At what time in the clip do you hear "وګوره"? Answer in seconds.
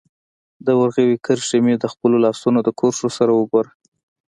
3.39-3.71